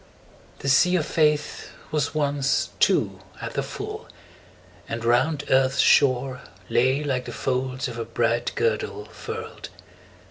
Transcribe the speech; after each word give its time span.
20 0.55 0.61
The 0.63 0.69
Sea 0.69 0.95
of 0.95 1.05
Faith 1.05 1.73
Was 1.91 2.15
once, 2.15 2.71
too, 2.79 3.19
at 3.39 3.53
the 3.53 3.61
full, 3.61 4.07
and 4.89 5.05
round 5.05 5.43
earth's 5.51 5.77
shore 5.77 6.41
Lay 6.69 7.03
like 7.03 7.25
the 7.25 7.31
folds 7.31 7.87
of 7.87 7.99
a 7.99 8.03
bright 8.05 8.51
girdle 8.55 9.05
furl'd. 9.05 9.69